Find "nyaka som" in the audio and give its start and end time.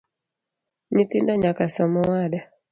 1.41-1.91